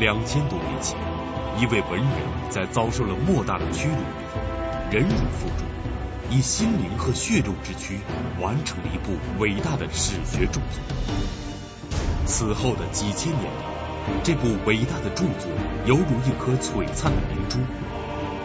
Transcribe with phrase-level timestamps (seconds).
[0.00, 0.96] 两千多年前，
[1.58, 2.08] 一位文人
[2.48, 4.40] 在遭受了莫大的屈辱以后，
[4.90, 5.66] 忍辱负重，
[6.30, 8.00] 以心灵和血肉之躯
[8.40, 10.80] 完成了一部伟大的史学著作。
[12.24, 15.50] 此后的几千年里，这部伟大的著作
[15.84, 17.58] 犹如一颗璀璨的明珠，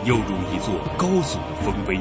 [0.04, 1.98] 又如一座高耸的丰碑，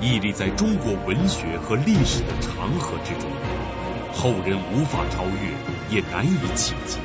[0.00, 3.30] 屹立在中国文学和历史的长河之中，
[4.12, 6.98] 后人无法超越，也难以企及。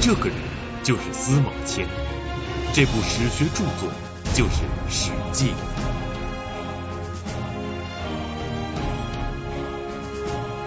[0.00, 0.36] 这个人
[0.82, 1.86] 就是司马迁，
[2.72, 3.90] 这部史学著作
[4.34, 4.50] 就是
[4.90, 5.46] 《史记》。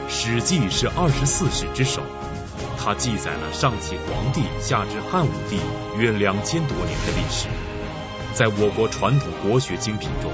[0.13, 2.03] 《史记》是二十四史之首，
[2.77, 5.59] 它记载了上启皇帝下至汉武帝
[5.97, 7.47] 约两千多年的历史。
[8.35, 10.31] 在我国传统国学精品中，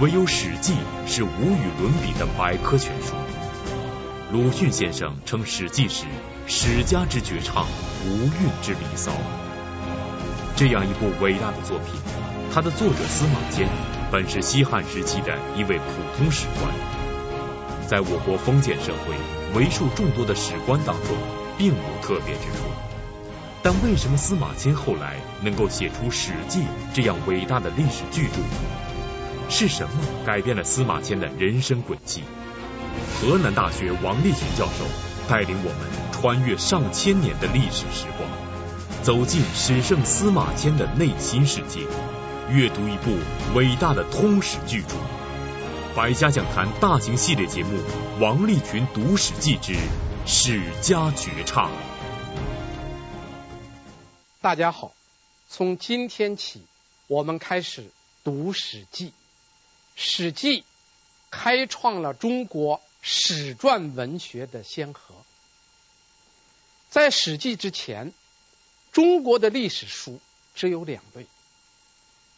[0.00, 0.74] 唯有《史记》
[1.06, 3.14] 是无与伦比的百科全书。
[4.32, 6.06] 鲁迅先生称《史记》是
[6.46, 7.66] 史家之绝唱，
[8.06, 9.12] 无韵之离骚。
[10.56, 12.00] 这样一部伟大的作品，
[12.50, 13.68] 它的作者司马迁
[14.10, 15.84] 本是西汉时期的一位普
[16.16, 16.74] 通史官，
[17.86, 19.14] 在我国封建社会
[19.54, 21.14] 为数众多的史官当中，
[21.58, 22.64] 并无特别之处。
[23.62, 26.60] 但为什么司马迁后来能够写出《史记》
[26.94, 28.40] 这样伟大的历史巨著？
[29.50, 29.92] 是什么
[30.24, 32.22] 改变了司马迁的人生轨迹？
[33.20, 34.84] 河南大学王立群教授
[35.28, 38.28] 带领我们穿越上千年的历史时光，
[39.02, 41.80] 走进史圣司马迁的内心世界，
[42.50, 43.16] 阅读一部
[43.54, 44.96] 伟大的通史巨著。
[45.94, 47.76] 百家讲坛大型系列节目
[48.20, 49.76] 《王立群读史记之
[50.26, 51.70] 史家绝唱》。
[54.40, 54.92] 大家好，
[55.48, 56.62] 从今天起，
[57.06, 57.84] 我们开始
[58.24, 59.06] 读《史记》。
[59.94, 60.62] 《史记》
[61.30, 65.16] 开创了中国史传文学的先河。
[66.88, 68.12] 在《史记》之前，
[68.92, 70.20] 中国的历史书
[70.54, 71.26] 只有两类，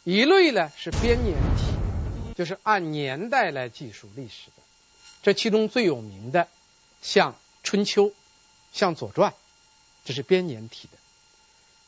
[0.03, 4.63] 一类呢是编年体，就是按年代来记述历史的，
[5.21, 6.47] 这其中最有名的
[7.01, 8.05] 像《春秋》、
[8.73, 9.31] 像《左传》，
[10.03, 10.97] 这是编年体的。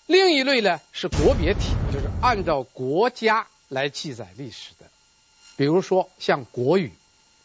[0.05, 4.85] 另一类呢是国别体，就是按照国家来记载历史的，
[5.55, 6.89] 比如说像《国语》、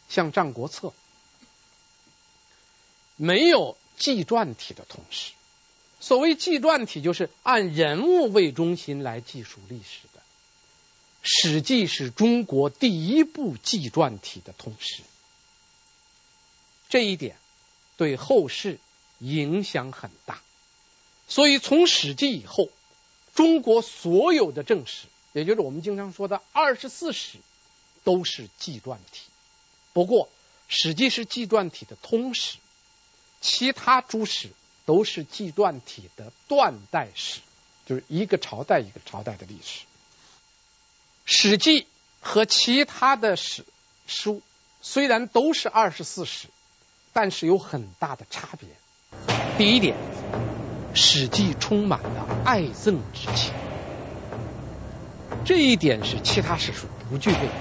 [0.09, 0.89] 像《战国策》，
[3.17, 5.33] 没有纪传体的通史。
[6.01, 10.21] 所谓纪传体，就是按人物为中心来记述历史的。
[11.23, 15.03] 《史记》是中国第一部纪传体的通史，
[16.89, 17.37] 这一点
[17.97, 18.81] 对后世
[19.21, 20.43] 影响很大。
[21.29, 22.69] 所以，从《史记》以后，
[23.37, 27.39] 中国所有的正史，也就是我们经常说的二十四史，
[28.03, 29.23] 都是纪传体。
[29.93, 30.27] 不过，
[30.67, 32.59] 《史记》是纪传体的通史，
[33.43, 34.49] 其他诸史
[34.87, 37.41] 都是纪传体的断代史，
[37.85, 39.81] 就是一个朝代一个朝代的历史。
[41.27, 41.83] 《史记》
[42.21, 43.67] 和其他的史
[44.07, 44.41] 书
[44.81, 46.49] 虽然都是二十四史，
[47.13, 48.69] 但是有很大的差别。
[49.59, 49.95] 第一点。
[50.95, 53.55] 《史记》充满了爱憎之情，
[55.43, 57.53] 这一点是其他史书不具备的。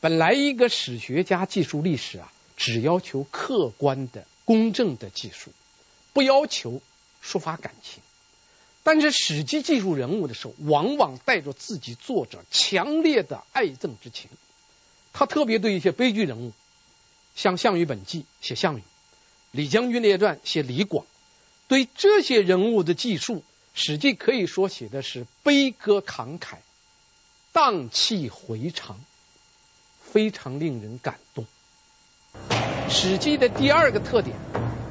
[0.00, 5.52] 本来一个史学家记述历史啊，只要求客观的、公正的记述，
[6.12, 6.82] 不要求
[7.24, 8.02] 抒发感情。
[8.82, 14.28] 但是《史记》记述人物的时候，往往带着自己作者强烈的爱憎之情。
[15.12, 16.52] 他特别对一些悲剧人物，
[17.36, 18.80] 像《项羽本纪》写项羽，
[19.52, 21.06] 《李将军列传》写李广。
[21.68, 23.36] 对这些人物的记述，
[23.74, 26.56] 《史记》可以说写的是悲歌慷慨、
[27.52, 28.98] 荡气回肠，
[30.02, 31.44] 非常令人感动。
[32.90, 34.36] 《史记》的第二个特点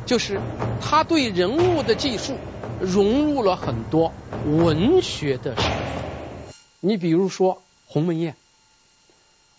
[0.05, 0.39] 就是，
[0.81, 2.37] 他对人物的记述
[2.79, 4.13] 融入了很多
[4.45, 5.69] 文学的手法。
[6.79, 8.35] 你比如说鸿门宴，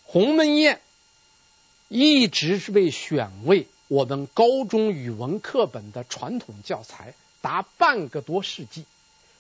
[0.05, 0.81] 鸿门宴
[1.89, 3.69] 一直是被选为。
[3.89, 7.13] 我们高中语文课本的传统教材
[7.43, 8.83] 达半个多世纪，《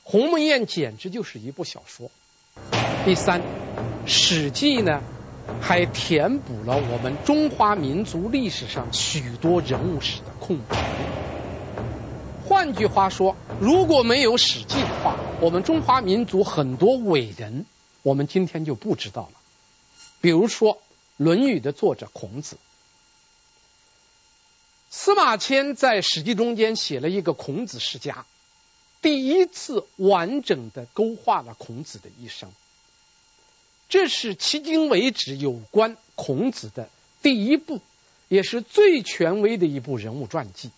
[0.02, 2.10] 鸿门宴》简直就是一部小说。
[3.04, 3.40] 第三，
[4.06, 5.02] 《史记》呢
[5.60, 10.76] 还填补了我们中华民族历史上许多人物史的空白。
[12.46, 17.64] 换句话说，如果没有《史记》的话，我们中华民族很多伟人，
[18.02, 19.40] 我们今天就不知道了。
[20.20, 20.74] 比如说，
[21.16, 22.56] 《论语》的作者孔子。
[24.90, 28.26] 司马迁在《史记》中间写了一个孔子世家，
[29.00, 32.50] 第一次完整的勾画了孔子的一生。
[33.90, 36.88] 这是迄今为止有关孔子的
[37.22, 37.80] 第一部，
[38.28, 40.70] 也是最权威的一部人物传记。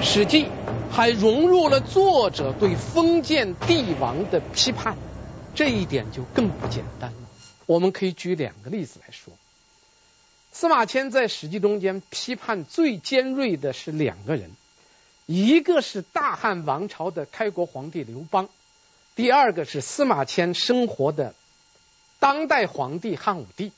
[0.02, 0.44] 《史记》
[0.90, 4.96] 还融入了作者对封建帝王的批判，
[5.54, 7.18] 这一点就更不简单了。
[7.66, 9.34] 我们可以举两个例子来说。
[10.50, 14.50] 司马迁在《史记》中间批判最尖锐的是两个人，
[15.26, 18.48] 一个是大汉王朝的开国皇帝刘邦，
[19.14, 21.34] 第二个是司马迁生活的
[22.18, 23.72] 当代皇帝汉武帝。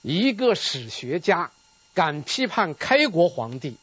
[0.00, 1.52] 一个史学家
[1.94, 3.76] 敢批判开国皇帝，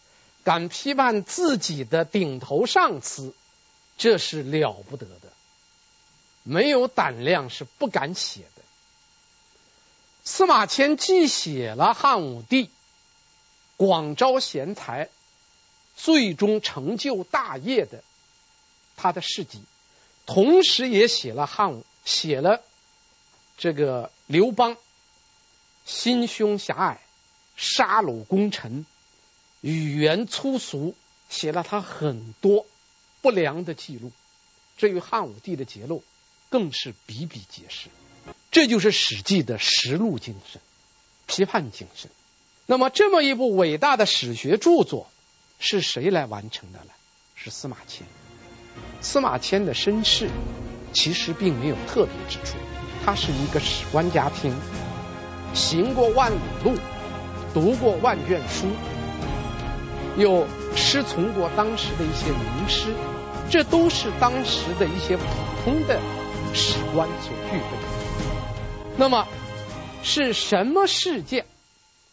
[0.44, 3.34] 敢批判自己的顶头上司，
[3.98, 5.32] 这是了不得的。
[6.44, 8.62] 没有胆量是不敢写的。
[10.24, 12.70] 司马迁既写了汉武帝
[13.78, 15.10] 广招贤才，
[15.96, 18.04] 最终成就大业的
[18.98, 19.64] 他的事迹，
[20.26, 22.62] 同时也写了汉武写了
[23.60, 24.78] 这个刘邦
[25.86, 27.02] 心胸狭隘、
[27.58, 28.86] 杀戮功臣、
[29.60, 30.96] 语言粗俗，
[31.28, 32.66] 写了他很多
[33.22, 34.14] 不良的记录。
[34.78, 36.06] 至于汉武帝的节录，
[36.50, 37.90] 更是比比皆是。
[38.50, 40.62] 这就是《史记》的实录精神、
[41.28, 42.10] 批判精神。
[42.66, 45.12] 那么，这么一部伟大的史学著作
[45.60, 46.92] 是谁来完成的呢？
[47.36, 48.08] 是司马迁。
[49.02, 50.30] 司马迁的身世
[50.94, 52.56] 其实并没有特别之处，
[53.10, 54.54] 他是一个史官家庭，
[55.56, 56.76] 行过万里路，
[57.56, 58.68] 读过万卷书，
[60.16, 60.46] 又
[60.76, 62.94] 师从过当时的一些名师，
[63.50, 65.24] 这都是当时的一些普
[65.64, 66.00] 通的
[66.54, 68.94] 史官所具备的。
[68.98, 69.28] 那么
[70.04, 71.48] 是什么事件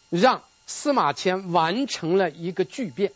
[0.09, 3.11] 让司马迁完成了一个巨变，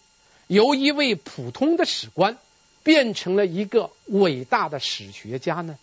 [0.46, 2.38] 由一位普通的史官
[2.84, 5.80] 变成了一个伟大的史学家呢？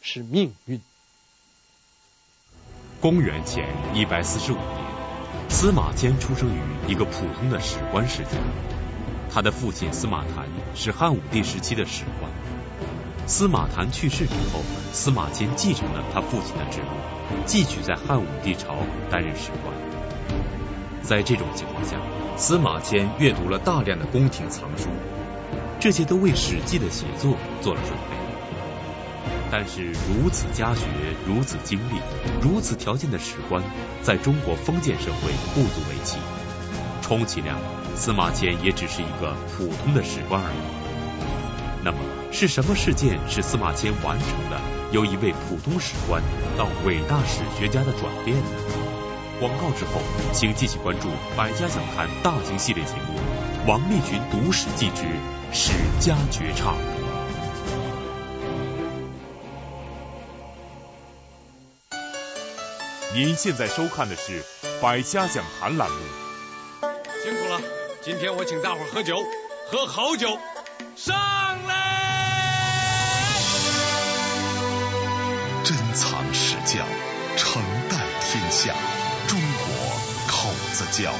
[0.00, 0.80] 是命运。
[3.00, 8.30] 公元前一百四十五年，司马迁出生于一个普通的史官世家，
[9.32, 12.30] 他的父亲司马谈是汉武帝时期的史官。
[13.26, 14.62] 司马谈去世之后，
[14.92, 18.76] 司马迁继承了他父亲的职务，继续在汉武帝朝
[19.10, 19.74] 担任史官。
[21.02, 21.96] 在这种情况下，
[22.36, 24.88] 司马迁阅读了大量的宫廷藏书，
[25.78, 28.19] 这些都为《史记》的写作做了准备。
[29.50, 30.86] 但是，如此家学、
[31.26, 32.00] 如此经历、
[32.40, 33.62] 如此条件的史官，
[34.00, 36.18] 在中国封建社会不足为奇。
[37.02, 37.58] 充其量，
[37.96, 41.82] 司马迁也只是一个普通的史官而已。
[41.82, 41.98] 那么，
[42.30, 44.60] 是什么事件使司马迁完成了
[44.92, 46.22] 由一位普通史官
[46.56, 48.44] 到伟大史学家的转变呢？
[49.40, 50.00] 广告之后，
[50.32, 53.18] 请继续关注《百家讲坛》大型系列节目
[53.68, 55.02] 《王立群读史记之
[55.52, 56.74] 史家绝唱》。
[63.12, 64.40] 您现在收看的是
[64.80, 65.96] 《百家讲坛》栏目。
[67.24, 67.60] 辛苦了，
[68.00, 69.16] 今天我请大伙喝酒，
[69.66, 70.38] 喝好酒，
[70.94, 71.16] 上
[71.66, 73.24] 来！
[75.64, 76.86] 珍藏史教，
[77.36, 78.72] 承代天下。
[79.26, 79.74] 中国
[80.28, 81.12] 口子窖。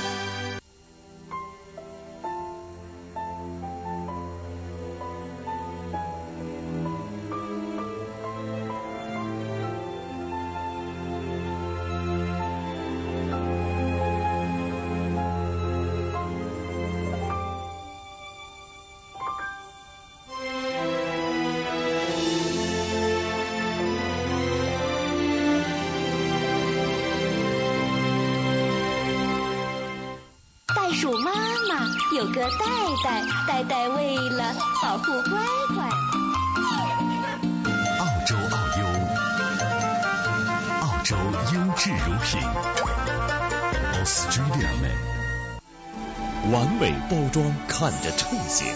[46.60, 48.66] 完美包装看着称心，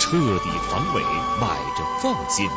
[0.00, 1.02] 彻底防伪
[1.38, 2.48] 买着放心，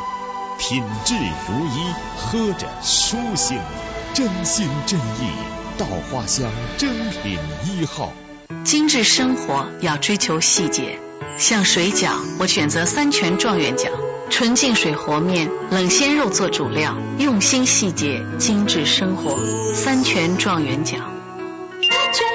[0.58, 3.60] 品质如一喝着舒心，
[4.13, 5.34] 真心真意
[5.77, 8.13] 稻花香珍品一号。
[8.63, 10.98] 精致生活要追求细节，
[11.38, 13.89] 像水饺，我选择三全状元饺，
[14.30, 19.38] 纯净水和面，冷鲜肉做主料，用心细节，精致生活，
[19.74, 21.00] 三全状元饺。
[21.82, 22.25] 情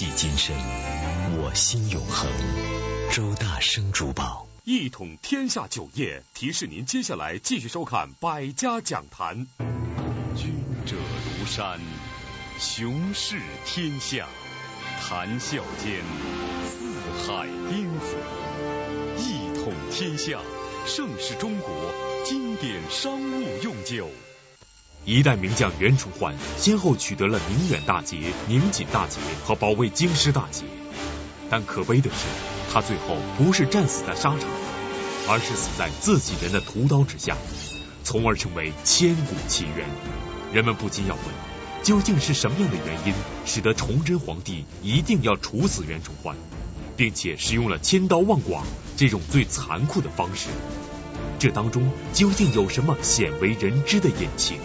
[0.00, 0.56] 系今生，
[1.36, 2.26] 我心永恒。
[3.12, 4.46] 周大生珠宝。
[4.64, 9.46] 一统天下酒业提示您，接下来继续收看《百家讲坛》。
[10.34, 10.54] 君
[10.86, 11.78] 者如山，
[12.58, 14.26] 雄视天下，
[15.02, 16.02] 谈笑间，
[16.64, 18.16] 四海颠覆。
[19.18, 20.40] 一统天下，
[20.86, 21.92] 盛世中国
[22.24, 24.08] 经典商务用酒。
[25.04, 30.64] 一代名将袁崇焕先后取得了宁远大捷、宁锦大捷和保卫京师大捷，
[31.48, 32.26] 但可悲的是，
[32.72, 34.40] 他最后不是战死在沙场，
[35.28, 37.36] 而是死在自己人的屠刀之下，
[38.04, 39.88] 从而成为千古奇冤。
[40.52, 41.24] 人们不禁要问：
[41.82, 43.14] 究竟是什么样的原因，
[43.46, 46.36] 使得崇祯皇帝一定要处死袁崇焕？
[46.96, 48.62] 并且使用了千刀万剐
[48.98, 50.48] 这种最残酷的方式，
[51.38, 54.58] 这当中究竟有什么鲜为人知的隐情？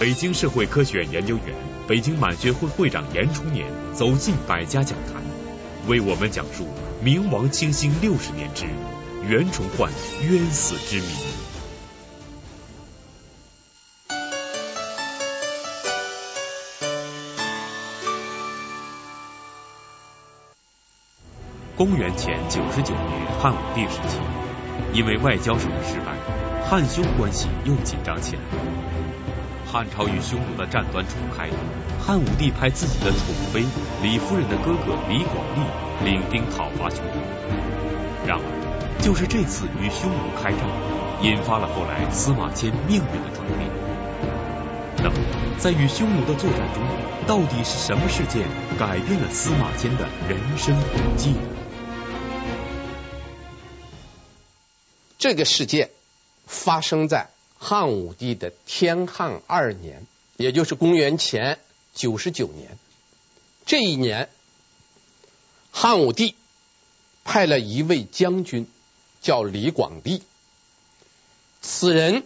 [0.00, 1.46] 北京社会科学院研究员、
[1.88, 5.20] 北京满学会会长严崇年走进百家讲坛，
[5.88, 6.68] 为我们讲述
[7.02, 8.64] 明王清兴六十年之
[9.28, 9.90] 袁崇焕
[10.22, 11.08] 冤死之谜。
[21.76, 24.20] 公元前九十九年，汉武帝时期，
[24.92, 26.14] 因为外交上的失败，
[26.68, 28.42] 汉匈关系又紧张起来。
[29.70, 31.50] 汉朝与匈奴的战端初开，
[32.00, 33.20] 汉武帝派自己的宠
[33.52, 33.62] 妃
[34.02, 37.12] 李夫人的哥哥李广利领兵讨伐匈奴。
[38.26, 40.60] 然而，就是这次与匈奴开战，
[41.20, 43.70] 引发了后来司马迁命运的转变。
[45.02, 45.16] 那么，
[45.58, 46.82] 在与匈奴的作战中，
[47.26, 48.48] 到底是什么事件
[48.78, 51.40] 改变了司马迁的人生轨迹呢？
[55.18, 55.90] 这个事件
[56.46, 61.58] 发生在汉武帝的天汉二年，也就是公元前
[61.94, 62.78] 九十九年。
[63.66, 64.30] 这一年，
[65.70, 66.34] 汉武帝
[67.24, 68.66] 派了一位将军，
[69.20, 70.22] 叫李广利。
[71.60, 72.22] 此人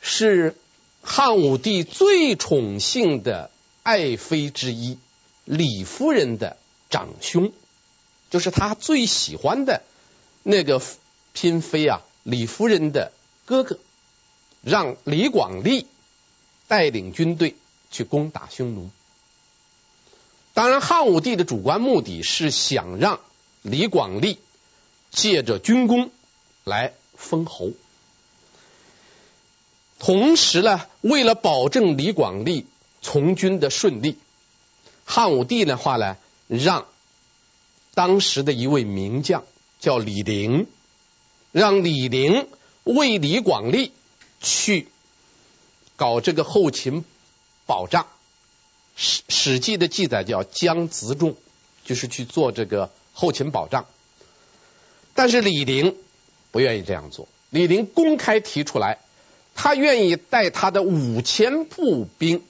[0.00, 0.56] 是
[1.02, 3.50] 汉武帝最宠幸的
[3.82, 4.98] 爱妃之一，
[5.44, 6.56] 李夫人的
[6.90, 7.52] 长兄，
[8.30, 9.82] 就是他最喜欢的
[10.42, 10.82] 那个。
[11.38, 13.12] 嫔妃啊，李夫人的
[13.44, 13.78] 哥哥，
[14.66, 15.86] 让李广利
[16.66, 17.54] 带领军队
[17.92, 18.90] 去攻打匈奴。
[20.54, 23.20] 当然，汉武帝的主观目的是想让
[23.62, 24.40] 李广利
[25.12, 26.10] 借着军功
[26.64, 27.70] 来封侯，
[30.00, 32.66] 同时呢，为了保证李广利
[33.00, 34.18] 从军的顺利，
[35.04, 36.16] 汉武帝的话呢，
[36.48, 36.88] 让
[37.94, 39.44] 当时的一位名将
[39.78, 40.66] 叫李陵。
[41.52, 42.48] 让李陵
[42.82, 43.92] 为李广利
[44.40, 44.88] 去
[45.96, 47.04] 搞这个后勤
[47.66, 48.04] 保障，
[48.96, 51.36] 《史史记》的记载叫将辎重，
[51.84, 53.86] 就是去做这个后勤保障。
[55.14, 55.96] 但是李陵
[56.50, 58.98] 不愿意这样做，李陵公开提出来，
[59.54, 62.44] 他愿意带他的五千步兵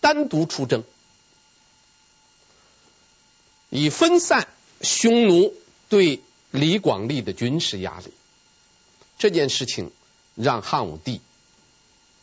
[0.00, 0.84] 单独出征，
[3.68, 4.48] 以分散
[4.80, 5.54] 匈奴
[5.90, 8.12] 对李广利的军事压力。
[9.18, 9.90] 这件事情
[10.40, 11.20] 让汉武帝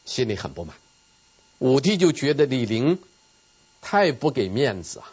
[0.06, 0.78] 心里很不满，
[1.60, 2.98] 武帝就觉得李陵
[3.82, 5.12] 太不给面子啊，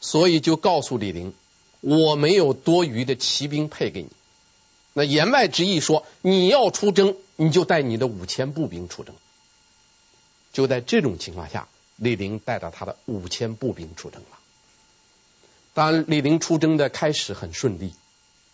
[0.00, 1.34] 所以就告诉李陵，
[1.82, 4.08] 我没有多余的骑兵配给你。
[4.94, 9.14] 那言外之意说，你要出征，你就带你的五千步兵出征。
[10.54, 14.38] 就在这种情况下，李陵带着他的五千步兵出征了。
[15.74, 17.92] 当，李陵出征的开始很顺利，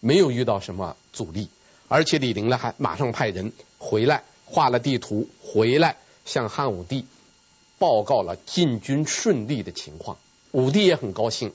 [0.00, 1.48] 没有遇到什么阻力。
[1.88, 7.06] 而且李陵呢，还马上派人回来画了地图，回来向汉武帝
[7.78, 10.16] 报告了进军顺利的情况。
[10.50, 11.52] 武帝也很高兴，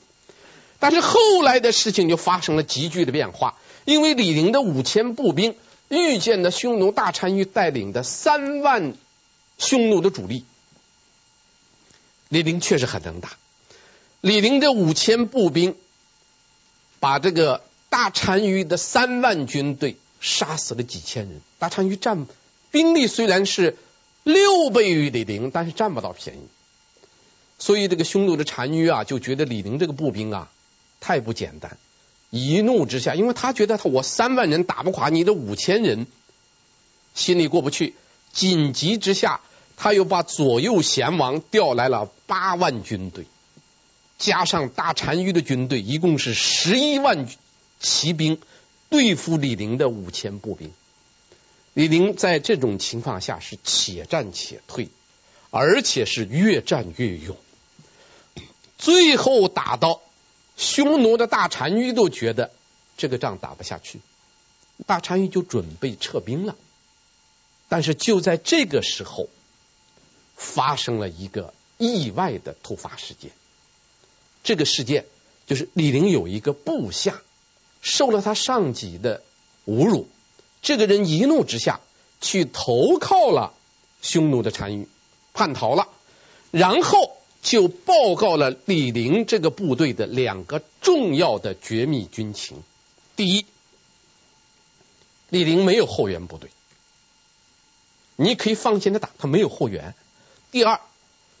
[0.78, 5.56] 但是后来的事情就发生了急剧的变化，因为李陵的五千步兵
[5.88, 8.94] 遇见了匈奴大单于带领的三万
[9.58, 10.44] 匈奴的主力。
[12.28, 13.30] 李陵确实很能打，
[14.20, 15.74] 李陵的五千步兵
[17.00, 19.96] 把这个大单于的三万军队。
[20.20, 22.26] 杀死了几千人，大单于占
[22.70, 23.76] 兵力虽然是
[24.22, 26.40] 六倍于李陵，但是占不到便宜。
[27.58, 30.50] 所以这个匈奴的单于啊，就觉得李陵这个步兵啊
[31.00, 31.78] 太不简单，
[32.30, 36.06] 一怒之下，因为他觉得他我三万人打不垮你的五千人，
[37.14, 37.94] 心里过不去。
[38.32, 39.40] 紧急之下，
[39.76, 43.24] 他又把左右贤王调来了八万军队，
[44.18, 47.26] 加上大单于的军队，一共是十一万
[47.80, 48.38] 骑兵。
[48.90, 50.72] 对付李陵的五千步兵，
[51.74, 54.88] 李陵在这种情况下是且战且退，
[55.50, 57.36] 而且是越战越勇，
[58.78, 60.02] 最后打到
[60.56, 62.50] 匈奴的大单于都觉得
[62.96, 64.00] 这个仗打不下去，
[64.86, 66.56] 大单于就准备撤兵了。
[67.68, 69.28] 但是就在这个时候，
[70.34, 73.30] 发生了一个意外的突发事件。
[74.42, 75.06] 这个事件
[75.46, 77.22] 就是李陵有一个部下。
[77.80, 79.22] 受了他上级的
[79.66, 80.08] 侮辱，
[80.62, 81.80] 这个人一怒之下
[82.20, 83.54] 去投靠了
[84.02, 84.88] 匈奴的单于，
[85.32, 85.88] 叛逃了，
[86.50, 92.62] 然后就报告了李陵这个部队的两个重要的绝密军情。
[93.16, 93.46] 第一，
[95.28, 96.50] 李陵没有后援部队，
[98.16, 99.94] 你可以放心的打，他没有后援。
[100.50, 100.80] 第二，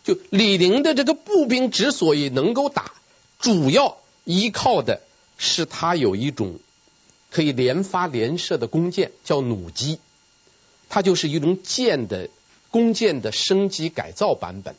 [0.04, 2.92] 就李陵的这个步兵之所以能够打，
[3.38, 5.02] 主要依靠的
[5.40, 6.60] 是他有一种
[7.30, 9.98] 可以连发连射的弓箭，叫弩机，
[10.88, 12.28] 它就是一种箭的
[12.70, 14.76] 弓箭的升级改造版本。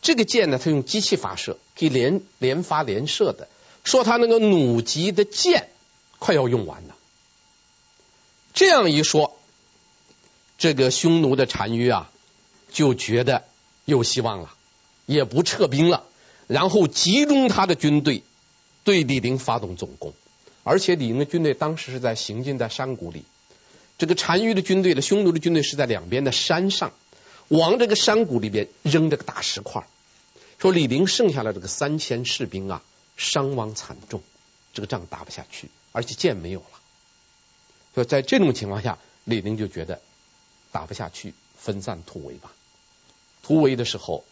[0.00, 3.48] 这个箭呢，它用机器发射，可以连连发连射的。
[3.84, 5.68] 说他那个弩机的箭
[6.18, 6.96] 快要用完了。
[8.54, 9.38] 这样一说，
[10.58, 12.10] 这个匈奴的单于啊，
[12.72, 13.44] 就觉得。
[13.84, 14.54] 有希望了，
[15.06, 16.04] 也不撤兵了，
[16.46, 18.22] 然后集中他的军队
[18.84, 20.12] 对李陵发动总攻，
[20.64, 23.24] 而且李陵的军队当时是在行进在山谷里，
[23.98, 26.92] 这个单于的军队的匈奴的军队是在两边的山上，
[27.48, 29.86] 往这个山谷里边扔这个大石块，
[30.58, 32.82] 说李陵剩下了这个三千士兵啊，
[33.16, 34.22] 伤亡惨重，
[34.72, 36.80] 这个仗打不下去，而且箭没有了，
[37.94, 40.00] 所以在这种情况下，李陵就觉得
[40.72, 42.50] 打不下去，分散突围吧。
[43.42, 44.24] 突围的时候，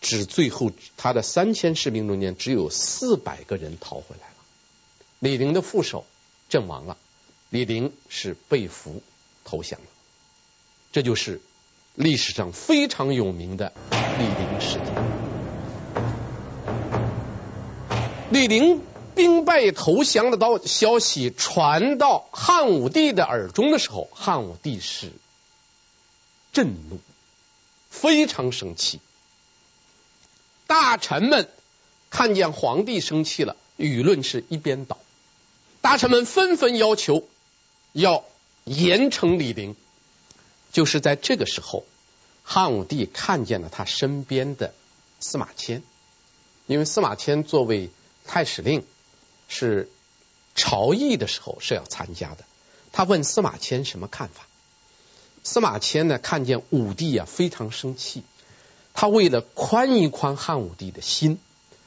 [0.00, 4.34] 只最后他的三千士兵中间只有四百个人逃回来了。
[5.18, 6.06] 李陵的副手
[6.48, 6.96] 阵亡了，
[7.50, 9.02] 李陵是被俘
[9.44, 9.86] 投降了。
[10.92, 11.40] 这就是
[11.94, 14.94] 历史上非常有名的李陵事件。
[18.30, 18.82] 李陵
[19.14, 25.12] 兵败投降的到消息传到汉武帝的耳中的时候，汉武帝是
[26.52, 26.98] 震怒。
[27.90, 29.00] 非常生气，
[30.70, 31.48] 大臣们
[32.10, 34.98] 看见皇帝生气了，舆论是一边倒。
[35.80, 37.26] 大臣们纷纷要求
[37.92, 38.22] 要
[38.62, 39.74] 严惩李陵。
[40.70, 41.84] 就是在这个时候，
[42.44, 44.72] 汉武帝看见了他身边的
[45.18, 45.82] 司马迁，
[46.68, 47.90] 因为司马迁作为
[48.24, 48.86] 太史令，
[49.48, 49.90] 是
[50.54, 52.44] 朝议的时候是要参加的。
[52.92, 54.46] 他问司马迁什么看法？
[55.42, 58.22] 司马迁呢，看见武帝啊非常生气，
[58.94, 61.38] 他为了宽一宽汉武帝的心，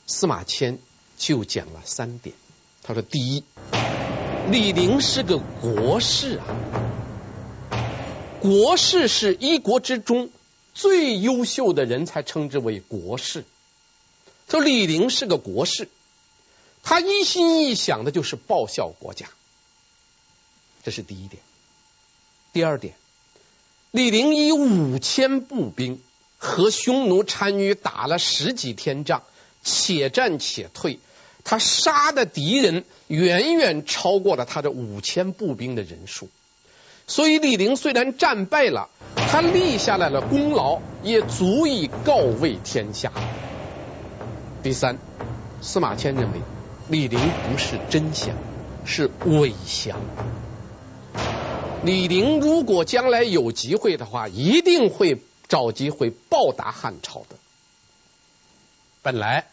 [0.07, 0.79] 司马迁
[1.17, 2.35] 就讲了三点。
[2.81, 3.43] 他说：第一，
[4.49, 6.45] 李陵是个国士啊，
[8.41, 10.29] 国士是一国之中
[10.73, 13.45] 最优秀的人才称之为国士。
[14.49, 15.87] 说李陵是个国士，
[16.83, 19.27] 他一心一想的就是报效国家，
[20.83, 21.41] 这是第一点。
[22.51, 22.95] 第二点。
[23.91, 26.01] 李陵以五千步兵
[26.43, 29.23] 和匈奴单于打了十几天仗，
[29.63, 30.99] 且战且退，
[31.45, 36.27] 他杀的敌人远远超过了他的五千步兵的人数，
[37.07, 43.13] 所以李陵虽然战败了，他立下来了功劳，也足以告慰天下。
[44.61, 44.97] 第三，
[45.61, 46.41] 司马迁认为
[46.89, 47.17] 李陵
[47.49, 48.35] 不是真降，
[48.85, 49.97] 是伪降。
[51.85, 57.37] 李陵如果将来有机会的话，一定会找机会报答汉朝的。
[59.01, 59.47] 本来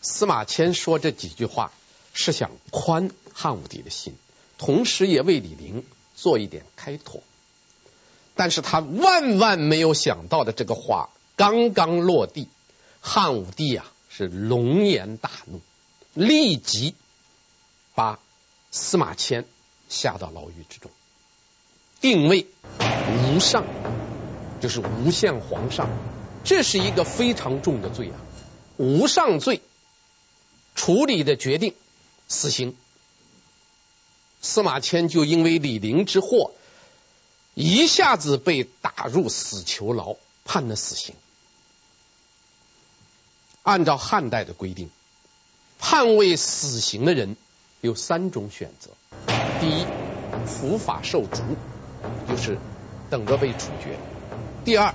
[0.00, 1.72] 司马迁说这几句话
[2.14, 4.16] 是想宽汉武帝的心，
[4.58, 7.22] 同时也为李陵做一点开脱。
[8.34, 12.48] 但是他万万没有想到的这个话刚刚落地，
[13.00, 15.60] 汉武帝啊是龙颜大怒，
[16.14, 16.94] 立即
[17.94, 18.18] 把
[18.70, 19.46] 司马迁
[19.88, 20.90] 下到牢狱之中。
[22.00, 22.46] 定位
[23.34, 23.64] 无上，
[24.62, 25.90] 就是诬陷皇上，
[26.44, 28.16] 这是一个非常重的罪啊！
[28.78, 29.60] 无上罪
[30.76, 31.74] 处理的决定
[32.28, 32.76] 死刑。
[34.40, 36.52] 司马迁就因为李陵之祸，
[37.54, 41.16] 一下子被打入死囚牢，判了死刑。
[43.64, 44.88] 按照汉代的规定，
[45.80, 47.36] 判为死刑的人
[47.80, 48.90] 有三种选择：
[49.60, 49.84] 第一，
[50.46, 51.42] 伏法受逐。
[52.28, 52.58] 就是
[53.10, 53.96] 等着被处决。
[54.64, 54.94] 第二，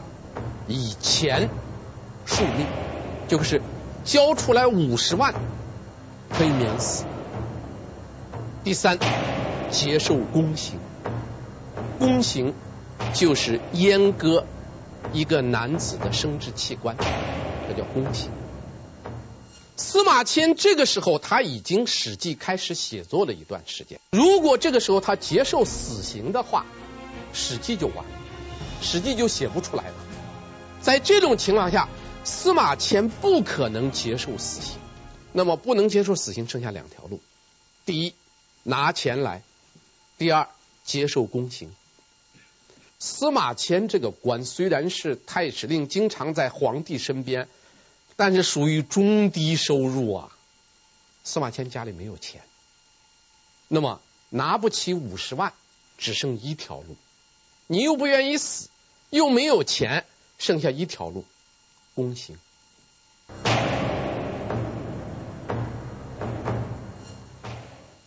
[0.67, 1.49] 以钱
[2.25, 2.65] 赎命，
[3.27, 3.61] 就是
[4.05, 5.33] 交出来五十万
[6.29, 7.03] 可以免死。
[8.63, 8.97] 第三，
[9.69, 10.79] 接受宫刑，
[11.99, 12.53] 宫刑
[13.13, 14.45] 就是阉割
[15.11, 16.95] 一个男子的生殖器官，
[17.67, 18.31] 这叫宫刑。
[19.75, 26.65] 司马迁这个时候他已经《史记》开始写作了一段时间，如果这个时候他接受死刑的话，
[27.33, 28.16] 史记就完了，
[28.81, 29.95] 史记就写不出来了。
[30.81, 31.89] 在这种情况下，
[32.23, 34.77] 司马迁不可能接受死刑。
[35.33, 37.19] 那么不能接受死刑，剩下两条路：
[37.85, 38.13] 第一，
[38.63, 39.41] 拿钱来；
[40.17, 40.47] 第二，
[40.83, 41.71] 接受宫刑。
[42.97, 47.47] 司马迁这个官虽然是太史令，经常在皇帝身边，
[48.15, 50.31] 但是属于中低收入啊。
[51.23, 52.41] 司马迁家里没有钱，
[53.67, 55.53] 那么拿不起五十万，
[55.97, 56.95] 只剩一条路，
[57.69, 58.69] 你又不愿意死，
[59.09, 60.05] 又没有钱，
[60.39, 61.25] 剩下一条路，
[61.95, 62.37] 宫刑。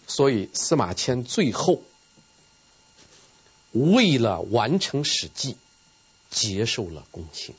[0.07, 1.83] 所以司马迁最后
[3.73, 5.53] 为了完成《史记》，
[6.31, 7.55] 接受了宫刑。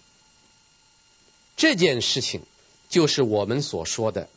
[1.55, 2.41] 这件事情
[2.89, 4.27] 就是我们所说的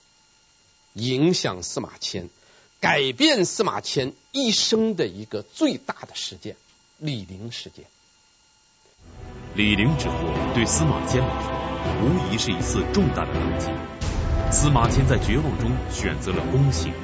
[0.92, 2.28] 影响司马迁、
[2.80, 6.56] 改变司马迁一生的一个最大的事件——
[7.04, 7.84] 李陵事件。
[9.54, 10.14] 李陵之祸
[10.54, 11.52] 对司马迁来说，
[12.00, 13.68] 无疑是一次重大的打击。
[14.50, 16.94] 司马迁在绝望中选择了宫刑。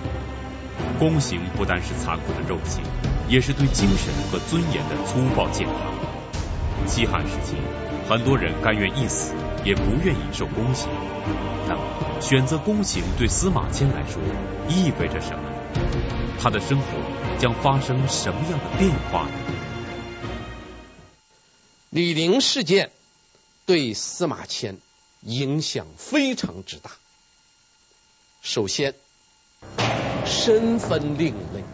[0.98, 2.82] 宫刑不但是残酷的肉刑，
[3.28, 5.74] 也是对精神和尊严的粗暴践踏。
[6.86, 7.56] 西汉时期，
[8.08, 9.34] 很多人甘愿一死，
[9.66, 10.88] 也不愿意受宫刑。
[11.68, 11.82] 那么，
[12.22, 14.18] 选择宫刑对司马迁来说
[14.66, 15.44] 意味着什么？
[16.40, 16.86] 他的生活
[17.38, 19.30] 将发生什么样的变化呢？
[21.90, 22.92] 李陵事件
[23.66, 24.78] 对司马迁
[25.22, 26.92] 影响非常之大。
[28.42, 28.94] 首先，
[30.24, 31.64] 身份另类。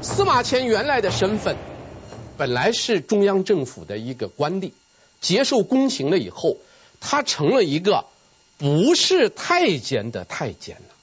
[0.00, 1.58] 司马迁原来的身份
[2.38, 4.72] 本来是中央政府的一个官吏，
[5.20, 6.56] 接受宫刑了以后，
[6.98, 8.06] 他成了一个
[8.56, 10.94] 不是太监的太监了。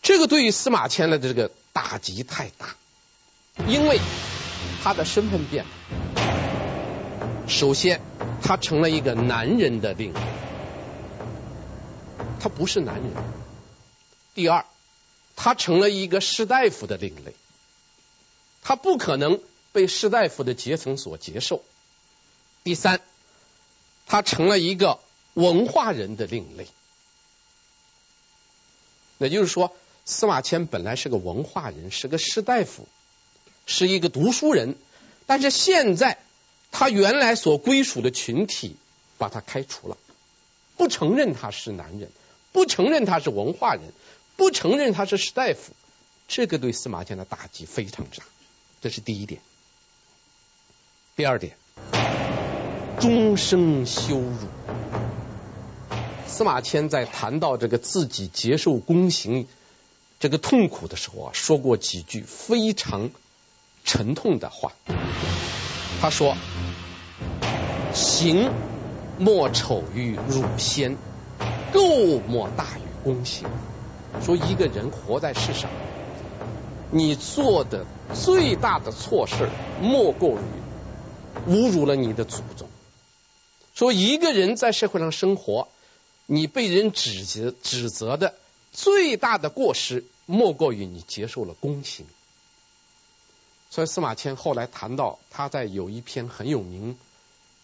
[0.00, 2.76] 这个对于司马迁的这个打击太大，
[3.66, 4.00] 因为
[4.82, 5.70] 他的身份变了。
[7.48, 8.00] 首先，
[8.42, 10.20] 他成了一个男人的另类，
[12.40, 13.10] 他不是男人。
[14.34, 14.64] 第二，
[15.34, 17.34] 他成了一个士大夫的另类，
[18.62, 19.40] 他不可能
[19.72, 21.64] 被士大夫的阶层所接受。
[22.62, 23.00] 第三，
[24.06, 25.00] 他成了一个
[25.34, 26.68] 文化人的另类。
[29.18, 32.86] 也就是说，司马迁本来是个文化人，是个士大夫，
[33.68, 34.74] 是一个读书人，
[35.26, 36.18] 但是现在
[36.72, 38.74] 他原来所归属的群体
[39.18, 39.96] 把他开除了，
[40.76, 42.10] 不承认他是男人，
[42.50, 43.92] 不承认他是文化人。
[44.36, 45.72] 不承认他是士大夫，
[46.28, 48.22] 这个对司马迁的打击非常大，
[48.80, 49.40] 这是第一点。
[51.16, 51.56] 第二点，
[53.00, 54.38] 终生羞辱。
[56.28, 59.48] 司马迁在谈到这个自己接受宫刑
[60.20, 63.10] 这个痛苦的时候啊，说过几句非常
[63.88, 64.72] 沉痛的话。
[65.98, 66.36] 他说
[67.94, 68.52] ：“行
[69.18, 70.98] 莫丑于辱先，
[71.72, 73.48] 垢莫大于宫刑。”
[74.22, 75.70] 说一个人活在世上，
[76.90, 79.48] 你做的最大的错事
[79.80, 82.68] 莫过于侮辱了你的祖宗。
[83.74, 85.68] 说一个人在社会上生活，
[86.26, 88.34] 你被人指责指责的
[88.70, 92.04] 最大的过失莫过于你接受了宫刑。
[93.70, 96.96] 所以司马迁后来谈到，他在有一篇很有名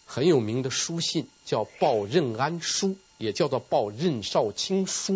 [0.05, 5.13] 很有名的书信，叫《报任安书》，也叫做《报任少卿书》。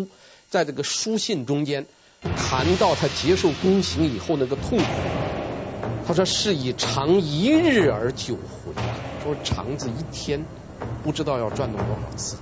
[0.48, 1.86] 在这个书信中间
[2.36, 4.84] 谈到他接受宫刑以后那个痛苦，
[6.06, 8.72] 他说是以肠一日而久回，
[9.22, 10.44] 说肠子一天
[11.04, 12.36] 不知道要转动多少次，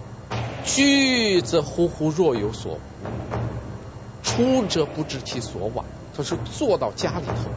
[0.65, 5.85] 居则忽忽若有所无，出则不知其所往。
[6.17, 7.51] 他说坐到家里头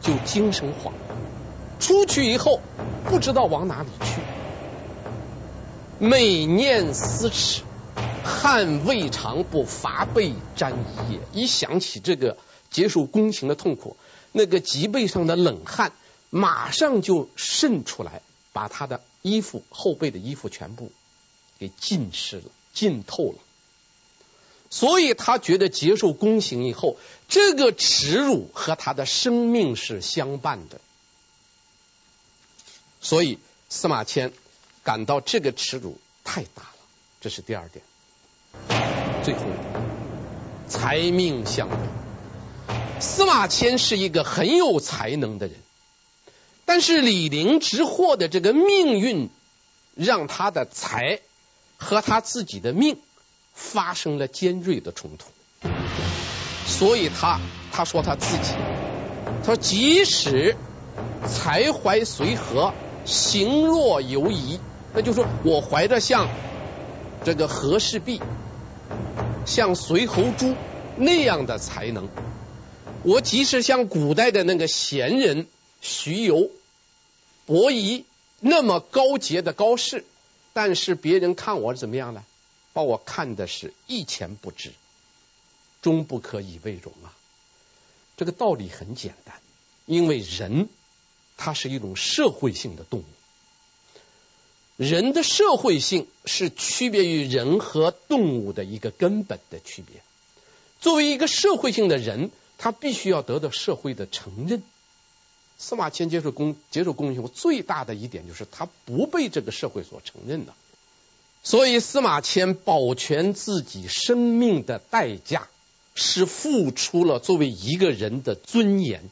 [0.00, 0.92] 就精神恍惚，
[1.78, 2.60] 出去以后
[3.04, 4.20] 不知道往哪里去，
[5.98, 7.62] 每念思耻。
[8.22, 11.20] 汗未尝不歏背沾衣也。
[11.32, 12.36] 一想起这个
[12.70, 13.96] 接受宫刑的痛苦，
[14.32, 15.92] 那个脊背上的冷汗
[16.28, 18.20] 马上就渗出来，
[18.52, 20.92] 把他的衣服后背的衣服全部
[21.58, 22.42] 给浸湿了、
[22.74, 23.38] 浸透了。
[24.70, 26.96] 所以他觉得接受宫刑以后，
[27.28, 30.80] 这个耻辱和他的生命是相伴的。
[33.00, 34.32] 所以司马迁
[34.84, 36.74] 感到这个耻辱太大了，
[37.20, 37.84] 这是第二点。
[39.24, 39.40] 最后，
[40.68, 41.76] 才命相违。
[43.00, 45.56] 司马迁是一个很有才能的人，
[46.64, 49.30] 但是李陵之祸的这个命运，
[49.94, 51.20] 让他的才
[51.76, 53.00] 和他自己的命
[53.60, 55.26] 发生了尖锐的冲突。
[56.66, 57.38] 所以他
[57.70, 58.54] 他说他自己，
[59.40, 60.56] 他说即使
[61.28, 62.72] 才怀随和，
[63.04, 64.58] 形若游移，
[64.94, 66.28] 那就说我怀着像
[67.24, 68.20] 这个和氏璧。
[69.46, 70.54] 像随侯珠
[70.96, 72.08] 那样的才能，
[73.02, 75.46] 我即使像古代的那个贤人
[75.80, 76.50] 徐游、
[77.46, 78.04] 伯夷
[78.38, 80.04] 那么高洁的高士，
[80.52, 82.22] 但是别人看我怎么样呢？
[82.72, 84.72] 把我看的是一钱不值，
[85.82, 87.16] 终不可以为荣啊！
[88.16, 89.40] 这个道理很简单，
[89.86, 90.68] 因为人
[91.36, 93.04] 它是一种社会性的动物，
[94.76, 100.02] 人的社会性是区别于人和动物的一个根本的区别。
[100.80, 104.62] 作为一个社会性的人，他必须要得到社会的承认。
[105.58, 110.54] 司马迁接受公接受公刑最大的一点就是他不被这个社会所承认的。
[111.42, 115.48] 所以，司马迁保全自己生命的代价
[115.94, 119.08] 是付出了作为一个人的尊严，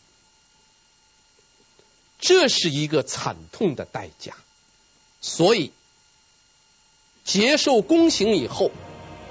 [2.21, 4.35] 这是一个惨痛的代价。
[5.23, 5.73] 所以，
[7.25, 8.71] 接受宫刑以后，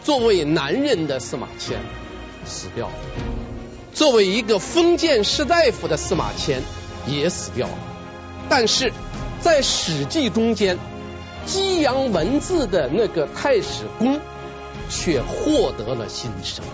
[0.04, 1.80] 作为男人的司马迁
[2.48, 2.94] 死掉了；
[3.94, 6.64] 作为一个封建士大夫的司马迁
[7.08, 7.78] 也死掉了。
[8.50, 8.92] 但是
[9.40, 10.80] 在《史记》中间。
[11.48, 14.20] 激扬文字的那个太史公
[14.90, 16.66] 却获得了新生，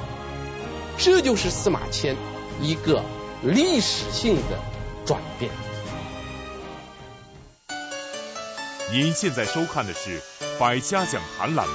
[0.97, 2.17] 这就是司马迁
[2.59, 3.03] 一个
[3.43, 4.57] 历史性的
[5.05, 5.51] 转变。
[8.91, 10.19] 您现在收看的是
[10.59, 11.73] 《百家讲坛》栏目，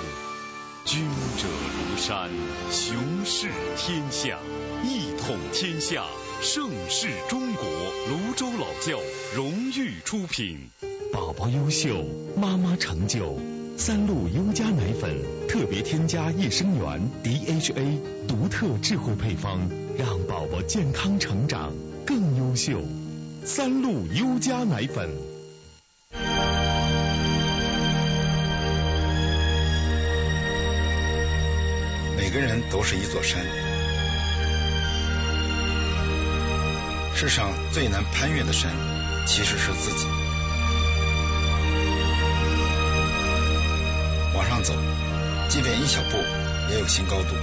[0.84, 2.28] 君者如山，
[2.72, 4.38] 雄视天下，
[4.82, 6.04] 一统天下，
[6.40, 7.64] 盛世中国。
[8.08, 8.98] 泸州老窖
[9.34, 10.70] 荣誉出品。
[11.12, 12.04] 宝宝优秀，
[12.36, 13.38] 妈妈成就。
[13.76, 21.72] 三鹿优佳奶粉特别添加益生元 DHA，独特智慧配方，让宝宝健康成长
[22.06, 22.82] 更优秀。
[23.44, 25.10] 三鹿优佳奶粉。
[32.16, 33.40] 每个人都是一座山，
[37.18, 38.70] 世上最难攀越的山，
[39.26, 40.06] 其实是自己。
[44.36, 44.72] 往上走，
[45.48, 46.16] 即便一小步，
[46.70, 47.34] 也有新高度。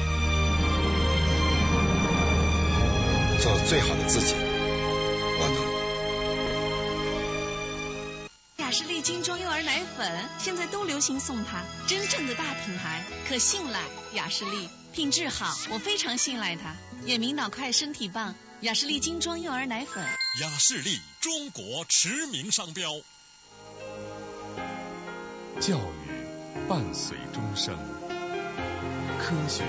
[3.41, 4.33] 做最好的自己，
[5.39, 5.49] 我
[8.57, 8.65] 能。
[8.65, 13.81] 雅士利精装幼儿奶粉现在都流行送它，真正的大品牌，可信赖。
[14.13, 16.77] 雅士利品质好，我非常信赖它。
[17.05, 18.35] 眼明脑快，身体棒。
[18.65, 20.03] 雅士利精装幼儿奶粉。
[20.41, 22.89] 雅士利，中国驰名商标。
[25.59, 26.67] 教育。
[26.67, 27.77] 伴随终生，
[29.19, 29.63] 科学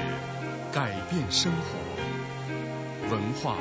[0.73, 3.59] 改变生活，文化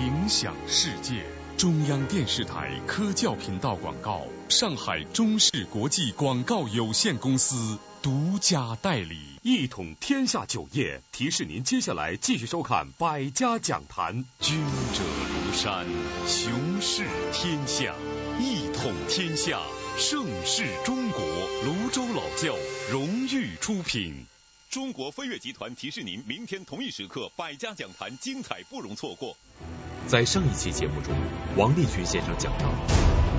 [0.00, 1.26] 影响世界。
[1.56, 9.16] 中央电视台科教频道广告，上海中视国际广告有限公司独家代理。
[9.42, 14.24] 一统天下酒业提示您接下来继续收看《百家讲坛》。
[14.40, 14.58] 君
[14.94, 15.86] 者如山，
[16.26, 17.94] 雄视天下，
[18.40, 19.60] 一统天下。
[19.96, 21.20] 盛世中国，
[21.64, 22.56] 泸州老窖
[22.90, 24.26] 荣誉出品。
[24.70, 29.36] 中国飞跃集团提示您，明天同一时刻，百家讲坛精彩不容错过。
[30.06, 31.14] 在上一期节目中，
[31.56, 32.66] 王立群先生讲到，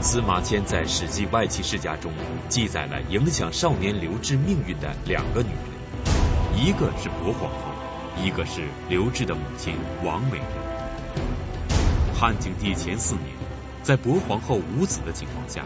[0.02, 2.12] 司马迁在《史记外戚世家》中
[2.50, 7.72] 记载了影响少年刘志命运的两个女人，一个是薄皇后，
[8.24, 10.48] 一个是刘志的母亲王美人。
[12.16, 13.28] 汉景帝前四年，
[13.84, 15.64] 在薄皇后无子的情况下。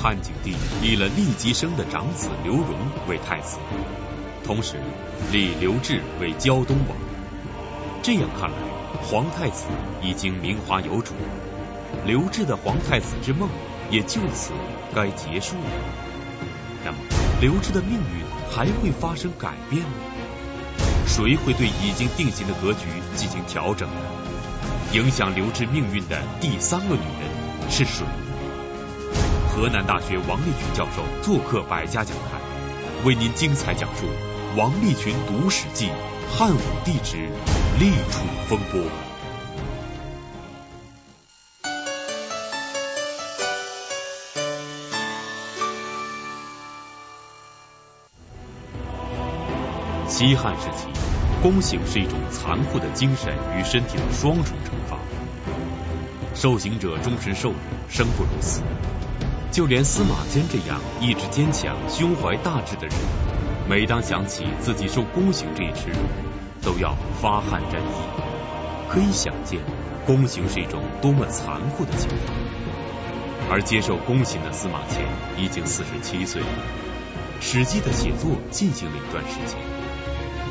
[0.00, 2.74] 汉景帝立了立即生的长子刘荣
[3.08, 3.58] 为太子，
[4.44, 4.76] 同时
[5.32, 6.96] 立刘志为胶东王。
[8.02, 8.56] 这样看来，
[9.02, 9.66] 皇太子
[10.00, 11.14] 已经名花有主，
[12.06, 13.48] 刘志的皇太子之梦
[13.90, 14.52] 也就此
[14.94, 15.64] 该结束了。
[16.84, 16.98] 那么，
[17.40, 19.90] 刘志的命运还会发生改变吗？
[21.06, 23.96] 谁会对已经定型的格局进行调整呢？
[24.92, 28.06] 影响刘志命运的第三个女人是谁？
[29.50, 32.40] 河南大学王立群教授做客百家讲坛，
[33.04, 34.06] 为您精彩讲述
[34.54, 35.86] 王立群读《史记》
[36.30, 37.16] 汉武帝之
[37.80, 38.82] 立储风波。
[50.06, 50.86] 西汉时期，
[51.42, 54.98] 宫刑是一种残酷的精神与身体的双重惩罚，
[56.34, 57.56] 受刑者终身受辱，
[57.88, 58.60] 生不如死。
[59.50, 62.94] 就连司马迁这样意志坚强、胸怀大志的人，
[63.68, 65.96] 每当想起自己受宫刑这一耻辱，
[66.62, 67.94] 都要发汗沾衣。
[68.88, 69.60] 可以想见，
[70.04, 72.20] 宫刑是一种多么残酷的经历。
[73.50, 76.42] 而接受宫刑的司马迁已经四十七岁，
[77.40, 79.58] 《史记》的写作进行了一段时间。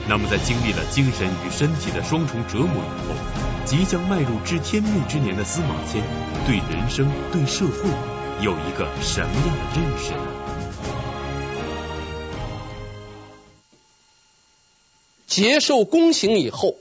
[0.07, 3.15] 那么在经历了精神与身体的双重折磨以后，
[3.65, 6.01] 即将迈入知天命之年的司马迁，
[6.47, 7.89] 对人生、对社会
[8.41, 10.13] 有一个什么样的认识
[15.31, 16.75] 接受宫刑以后，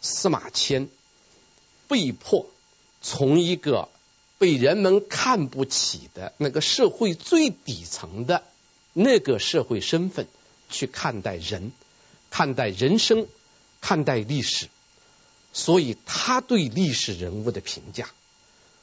[0.00, 0.88] 司马迁
[1.86, 2.46] 被迫
[3.02, 3.90] 从一个
[4.38, 8.42] 被人们看不起的那个社会最底层的
[8.94, 10.26] 那个社会身份
[10.70, 11.72] 去看待人。
[12.30, 13.26] 看待人生，
[13.82, 14.68] 看待历史，
[15.52, 18.08] 所以他对历史人物的评价，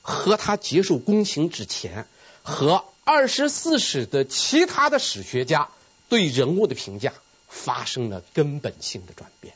[0.04, 2.06] 和他接受宫刑之前
[2.44, 5.70] 和二十四史的其他的史学家
[6.08, 7.14] 对人物的评价
[7.48, 9.54] 发生了根本性的转变。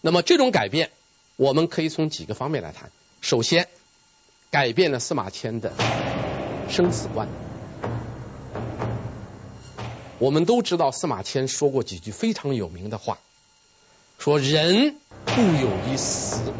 [0.00, 0.90] 那么这种改变，
[1.36, 2.90] 我们可以从几个方面来谈。
[3.20, 3.68] 首先，
[4.50, 5.72] 改变了司马迁的
[6.68, 7.28] 生死观。
[10.18, 13.18] 我们都知道司马迁说过几句非常有名的话，
[14.18, 16.52] 说人固有一死，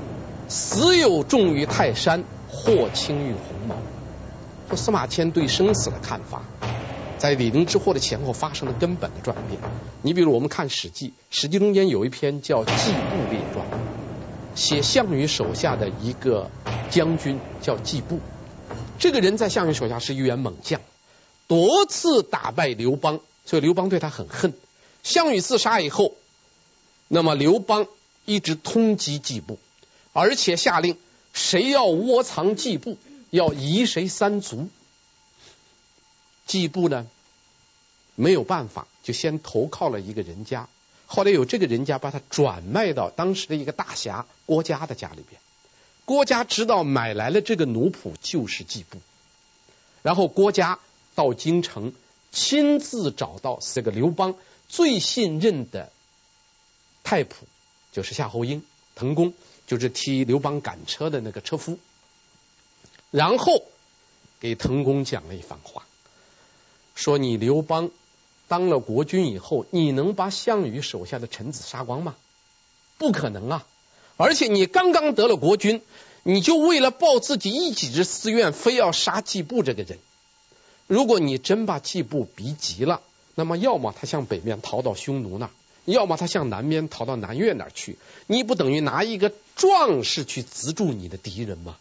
[0.48, 3.76] 死有重于泰山，或轻于鸿毛。
[4.68, 6.44] 说司马迁对生死的看法，
[7.20, 9.60] 在李陵之祸的前后发生了根本的转变。
[10.00, 13.66] 你比如我们看《史记》，《史记》中间有一篇叫《季布列传》，
[14.54, 16.50] 写项羽手下的一个
[16.88, 18.20] 将军叫季布，
[18.98, 20.80] 这个人在项羽手下是一员猛将，
[21.46, 23.20] 多次打败刘邦。
[23.44, 24.54] 所以刘邦对他很恨。
[25.02, 26.14] 项羽自杀以后，
[27.06, 27.86] 那么刘邦
[28.24, 29.58] 一直通缉季布，
[30.14, 30.96] 而且下令
[31.34, 32.96] 谁要窝藏季布，
[33.28, 34.70] 要夷谁三族。
[36.50, 37.06] 季布呢
[38.16, 40.68] 没有办法，就先投靠了一个人家。
[41.06, 45.40] 后来有这个人家把他转卖到当时的一个大侠郭嘉的家里边。
[46.04, 48.98] 郭嘉知道买来了这个奴仆就是季布，
[50.02, 50.80] 然后郭嘉
[51.14, 51.92] 到京城。
[52.32, 54.36] 亲自找到这个刘邦
[54.68, 55.90] 最信任的
[57.02, 57.32] 太仆，
[57.90, 58.62] 就是夏侯婴，
[58.94, 59.34] 滕公，
[59.66, 61.80] 就是替刘邦赶车的那个车夫，
[63.10, 63.64] 然后
[64.38, 65.84] 给滕公讲了一番话，
[67.00, 67.90] 说你刘邦
[68.46, 72.14] 当了国君以后，你能把项羽手下的臣子杀光吗？
[72.98, 73.66] 不可能啊！
[74.18, 75.80] 而且你刚刚得了国君，
[76.24, 79.98] 你就为了报自己一己之私怨，非要杀季布这个人。
[80.88, 83.00] 如果你真把季布逼急了，
[83.34, 85.50] 那么要么他向北面逃到匈奴那儿，
[85.86, 91.78] 要么他向南边逃到南越那儿去，你不等于拿一个壮士去资助你的敌人吗？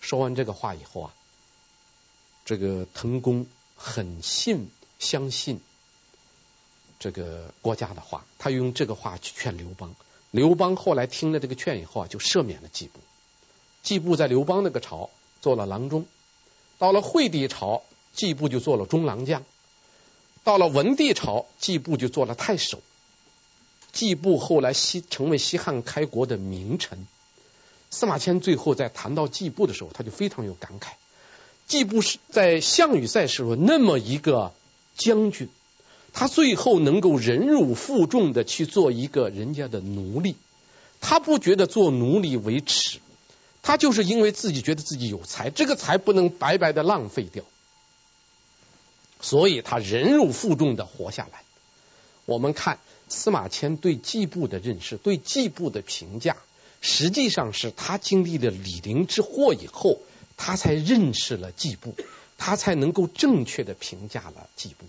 [0.00, 1.14] 说完这个话以后啊，
[2.44, 3.46] 这个滕公
[3.82, 5.58] 很信相信
[6.98, 9.94] 这个国家的话，他用这个话去劝刘邦。
[10.30, 13.00] 刘邦后来听了这个劝以后啊，就赦免了季布。
[13.82, 15.08] 季布在刘邦那个朝
[15.40, 16.04] 做了郎中，
[16.78, 17.82] 到了惠帝朝。
[18.12, 19.44] 季布就做了中郎将，
[20.42, 22.82] 到了文帝朝，季布就做了太守。
[23.92, 27.06] 季布后来西成为西汉开国的名臣。
[27.88, 30.94] 司马迁最后在谈到季布的时候，他就非常有感慨。
[31.70, 34.52] 季布是在项羽在时候那么一个
[34.96, 35.48] 将军，
[36.12, 40.34] 他最后能够忍辱负重的去做一个人家的奴隶，
[41.00, 42.98] 他不觉得做奴隶为耻，
[43.62, 47.44] 他就是因为自己觉得自己有才，这个才不能白白的浪费掉。
[49.20, 51.42] 所以他忍辱负重的活下来。
[52.24, 56.36] 我们看司马迁对季布的认识，对季布的评价，
[56.80, 60.00] 实际上是他经历了李陵之祸以后，
[60.42, 61.94] 他才认识了季布，
[62.38, 64.86] 他才能够正确的评价了季布。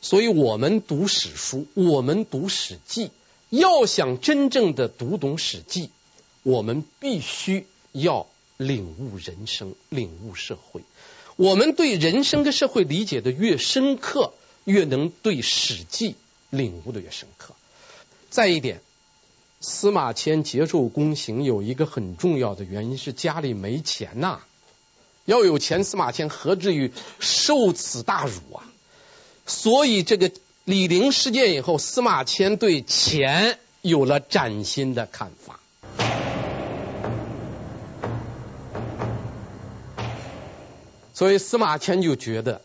[0.00, 3.10] 所以我们读史书，我们读史记，
[3.50, 5.90] 要想真正的读懂史记，
[6.44, 10.82] 我们必须要领悟人生，领悟社会。
[11.34, 14.32] 我们对人生跟社会理解的越深刻，
[14.64, 16.10] 越能对《史记》
[16.50, 17.56] 领悟的越深刻。
[18.30, 18.80] 再一点，
[19.60, 24.40] 司马迁接受宫刑有一个很重要的原因是家里没钱呐、
[25.24, 28.64] 要有钱，司马迁何至于受此大辱啊？
[29.46, 30.30] 所以这个
[30.64, 35.60] 李陵事件以后，司马迁对钱有了崭新的看法。
[41.14, 42.62] 所以司马迁就觉得，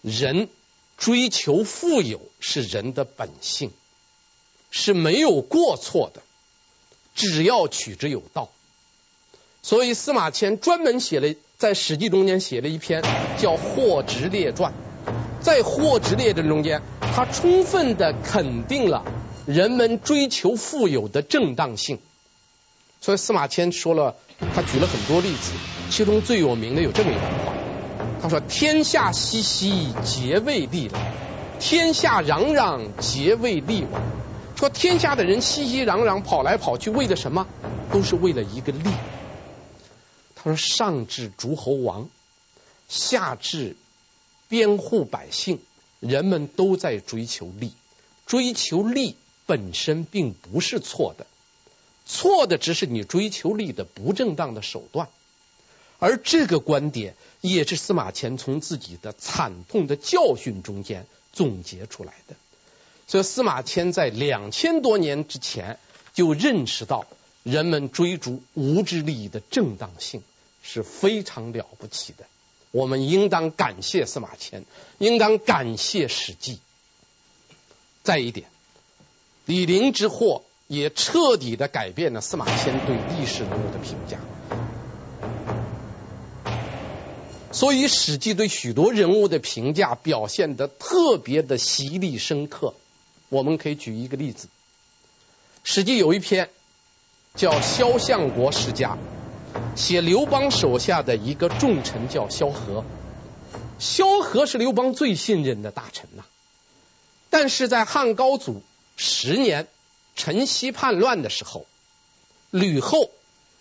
[0.00, 0.48] 人
[0.96, 3.72] 追求富有是人的本性，
[4.70, 6.22] 是没有过错的，
[7.16, 8.50] 只要取之有道。
[9.62, 13.00] 所以司马迁专门写了在《史记》中间写了一篇
[13.38, 14.72] 叫《货殖列传》，
[15.40, 19.04] 在《货殖列传》中间，他充分的肯定了
[19.46, 22.00] 人们追求富有的正当性。
[23.00, 24.16] 所以司马迁说了，
[24.52, 25.52] 他举了很多例子。
[25.90, 27.52] 其中最有名的有这么一段话，
[28.20, 30.98] 他说：“天下熙熙，皆为利来；
[31.60, 34.02] 天下攘攘，皆为利往。
[34.56, 37.46] 说天下的人熙熙攘攘跑来跑去，为了什么？
[37.92, 38.90] 都是为了一个利。
[40.44, 42.08] 他说：上至诸侯王，
[42.88, 43.76] 下至
[44.48, 45.60] 边户百姓，
[46.00, 47.72] 人们都在追求利。
[48.26, 49.16] 追求利
[49.46, 51.26] 本身并不是错的，
[52.06, 55.08] 错的只是你追求利的不正当的手段。
[55.98, 62.34] 而这个观点也是司马迁从自己的惨痛的教训中间总结出来的。
[63.06, 65.78] 所以司马迁在两千多年之前
[66.14, 67.06] 就认识到
[67.44, 70.22] 人们追逐无知利益的正当性
[70.62, 72.24] 是非常了不起的。
[72.70, 74.64] 我们应当感谢司马迁，
[74.98, 76.54] 应当感谢《史记》。
[78.02, 78.46] 再一点，
[79.44, 84.18] 李陵之祸也彻底的改变了司马迁对历史人物的评价。
[87.52, 92.72] 所以，《史记》对许多人物的评价表现的特别的犀利深刻。
[93.28, 94.46] 我们可以举一个例子，
[95.62, 96.48] 《史记》有一篇
[97.34, 98.94] 叫《萧相国世家》，
[99.76, 102.84] 写刘邦手下的一个重臣叫萧何。
[103.78, 106.24] 萧何是刘邦最信任的大臣呐，
[107.30, 108.62] 但是在汉高祖
[108.96, 109.68] 十年
[110.14, 111.66] 陈豨叛乱的时候，
[112.50, 113.10] 吕后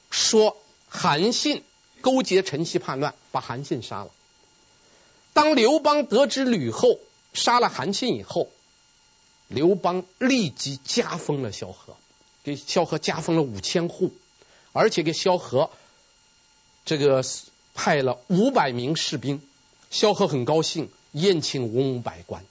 [0.10, 0.58] 说
[0.90, 1.64] 韩信。
[2.02, 4.10] 勾结陈豨叛乱，把韩信杀了。
[5.34, 6.98] 当刘邦得知吕后
[7.32, 8.50] 杀了韩信以后，
[9.48, 11.96] 刘邦立即加封了萧何，
[12.44, 14.12] 给萧何加封了五千户，
[14.74, 15.70] 而且给萧何
[16.86, 17.24] 这个
[17.74, 19.42] 派了五百名士兵。
[19.90, 22.46] 萧何很高兴，宴请文武百官。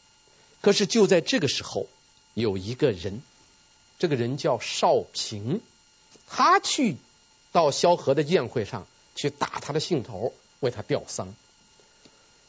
[0.60, 1.86] 可是就在这个时候，
[2.34, 3.22] 有一个人，
[3.98, 5.60] 这个人叫邵平，
[6.26, 6.96] 他去
[7.52, 8.86] 到萧何的宴会上。
[9.16, 11.34] 去打他的兴头，为他吊丧，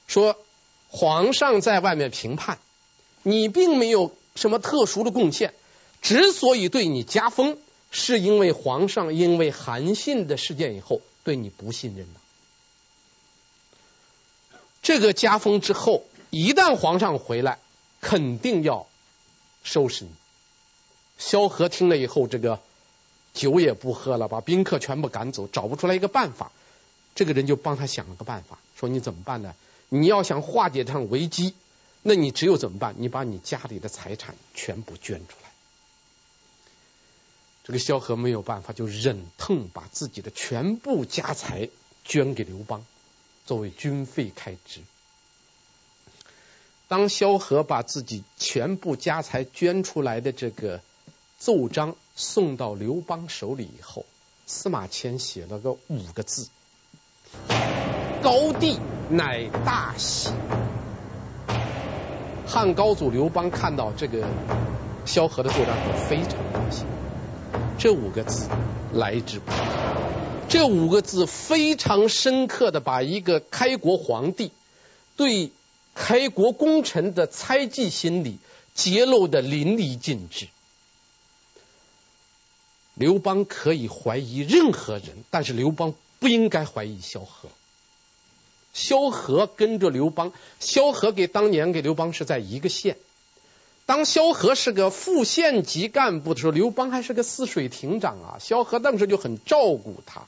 [0.08, 0.38] 说
[0.88, 2.60] 皇上在外面评判，
[3.24, 5.54] 你并没有什么特殊的贡献，
[6.02, 7.58] 之所以对你加封，
[7.90, 12.20] 是因为皇上因为韩信的事件以后对你不信任了。
[14.82, 17.60] 这个加封之后，一旦皇上回来，
[18.02, 18.88] 肯定要
[19.64, 20.12] 收拾你。
[21.18, 22.60] 萧何听了以后，这个
[23.34, 26.52] 酒也不喝了，把宾客全部赶走，找不出来一个办法。
[27.14, 29.54] 这个人就帮他想了个办法，说你怎么办呢？
[29.90, 31.54] 你要想化解这场危机，
[32.02, 32.96] 那你只有怎么办？
[32.98, 35.41] 你把你家里的财产全部捐出来。
[37.64, 41.70] 这个萧何没有办法，就忍痛把自己的全部家财
[42.04, 42.84] 捐给刘邦，
[43.46, 44.82] 作为军费开支。
[46.88, 50.82] 当萧何把自己全部家财捐出来的这个
[51.38, 54.06] 奏章送到刘邦手里以后，
[54.46, 56.50] 司马迁写了个五个字。
[58.22, 58.78] 高帝
[59.10, 60.32] 乃大喜。
[62.46, 64.28] 汉高祖刘邦看到这个
[65.06, 65.78] 萧何的奏章，
[66.10, 66.86] 非常高兴。
[67.82, 68.48] 这五个字
[68.94, 69.56] 来之不易，
[70.48, 74.52] 这五个字非常深刻的把一个开国皇帝
[75.18, 75.50] 对
[75.96, 78.38] 开国功臣的猜忌心理
[78.76, 80.48] 揭露的淋漓尽致。
[82.94, 85.96] 刘邦可以怀疑任何人，但是刘邦。
[86.20, 87.50] 不应该怀疑萧何。
[88.74, 92.96] 萧何跟着刘邦，萧何给当年给刘邦是在一个县。
[93.92, 98.40] 当萧何是个副县级干部的时候，刘邦还是个泗水亭长啊。
[98.40, 100.28] 萧何当时就很照顾他。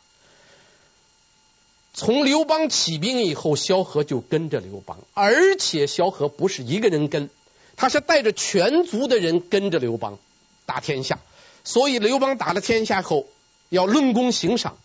[1.93, 7.29] 从刘邦起兵以后，萧何就跟着刘邦，而且萧何不是一个人跟，
[7.77, 10.19] 他是带着全族的人跟着刘邦
[10.65, 11.19] 打天下。
[11.63, 13.27] 所以刘邦打了天下后，
[13.69, 14.77] 要论功行赏。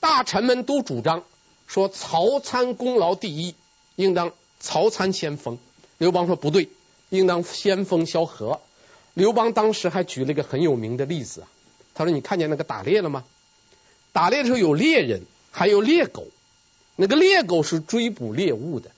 [0.00, 1.24] 大臣们都主张
[1.66, 3.54] 说曹参功劳第一，
[3.94, 5.58] 应当曹参先封。
[5.98, 6.70] 刘邦说不对，
[7.12, 8.60] 应当先封萧何。
[9.12, 11.48] 刘邦当时还举了一个很有名的例子啊，
[11.92, 13.24] 他说：“你看见那个打猎了吗？
[14.12, 16.26] 打猎的时候有猎人，还有猎狗。
[16.96, 18.90] 那个猎狗是追捕猎物的。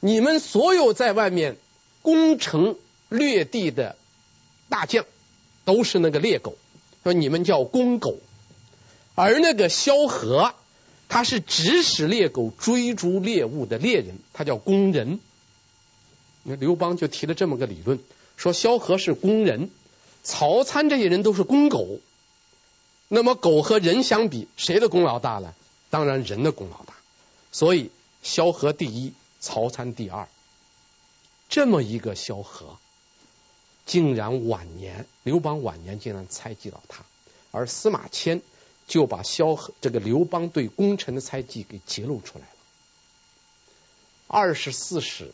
[0.00, 1.56] 你们所有在外面
[2.02, 2.76] 攻城
[3.08, 3.96] 略地的
[4.68, 5.06] 大将，
[5.64, 6.58] 都是那个猎狗，
[7.02, 8.18] 说你们叫公狗。”
[9.14, 10.54] 而那个萧何，
[11.08, 15.18] 他是指使猎狗追逐猎物的猎人，他叫公人。
[16.42, 17.98] 那刘邦就提了这么个理论，
[18.36, 19.70] 说萧何是公人，
[20.22, 22.00] 曹参这些人都是公狗。
[23.08, 25.54] 那么狗和人相比，谁的功劳大了？
[25.90, 26.94] 当然人的功劳大。
[27.50, 27.90] 所以
[28.22, 30.28] 萧何第一，曹参第二。
[31.48, 32.78] 这么一个萧何，
[33.86, 37.04] 竟然晚年，刘邦晚年竟然猜忌到他，
[37.50, 38.42] 而司马迁。
[38.88, 42.50] 就把萧何这个刘邦对功臣的猜忌给揭露出来了。
[44.26, 45.32] 二十四史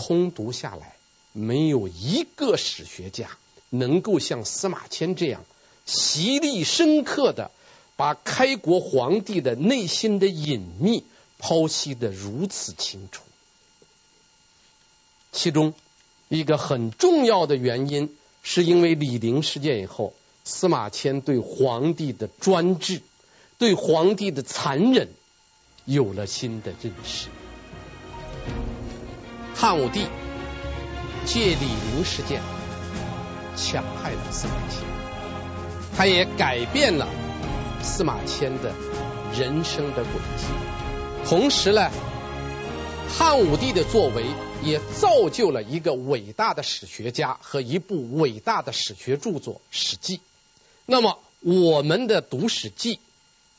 [0.00, 0.96] 通读下来，
[1.32, 3.28] 没有一个史学家
[3.68, 5.44] 能够像司马迁这样
[5.84, 7.50] 犀利深刻的
[7.96, 11.04] 把开国皇帝的内心的隐秘
[11.38, 13.22] 剖析得如此清楚。
[15.32, 15.74] 其中
[16.28, 23.02] 一个很重要的原因，是因为李陵事件以后，司马迁对皇帝的专制、
[23.58, 25.10] 对皇帝的残忍
[25.84, 27.28] 有了新的认识。
[29.60, 30.06] 汉武帝
[31.26, 32.40] 借李陵事件
[33.54, 34.82] 抢害了司马迁，
[35.94, 37.06] 他也改变了
[37.82, 38.72] 司马迁的
[39.38, 40.46] 人生的轨迹。
[41.26, 41.90] 同时呢，
[43.06, 44.24] 汉武帝的作为
[44.64, 50.16] 也造就了一个伟大的史学家和一部伟大的史学著作《史记》。
[50.86, 52.96] 那么，我们的读《史记》，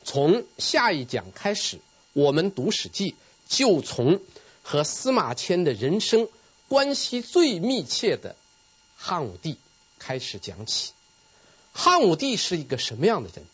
[0.04, 1.78] 从下一讲开始，
[2.14, 3.12] 我们读《史记》
[3.48, 4.20] 就从。
[4.64, 6.28] 和司马迁的人生
[6.68, 8.36] 关系最密切的
[8.96, 9.58] 汉武帝
[10.00, 10.94] 开始讲起。
[11.74, 13.46] 汉武帝是一个什么样的人？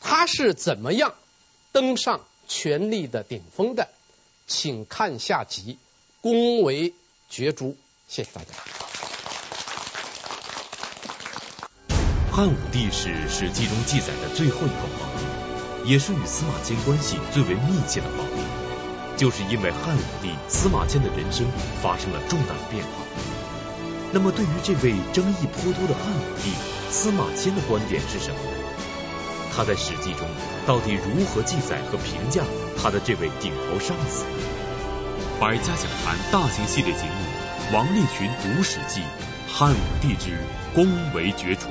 [0.00, 1.14] 他是怎么样
[1.70, 3.88] 登上权力的顶峰的？
[4.46, 5.78] 请看下集，
[6.20, 6.92] 恭为
[7.28, 7.76] 角逐。
[8.08, 8.48] 谢谢大家。
[12.32, 18.61] 汉武帝是《史记》中记载的最后一个皇帝，也是与司马迁关系最为密切的皇帝。
[19.16, 21.46] 就是因为汉武帝司马迁的人生
[21.82, 22.90] 发生了重大的变化。
[24.12, 26.50] 那么，对于这位争议颇多的汉武帝，
[26.90, 28.58] 司马迁的观点是什么呢？
[29.54, 30.26] 他在《史记》中
[30.66, 32.42] 到底如何记载和评价
[32.76, 34.24] 他的这位顶头上司？
[35.38, 39.00] 百家讲坛大型系列节目《王立群读史记·
[39.52, 40.38] 汉武帝之
[40.74, 41.66] 恭为角逐》。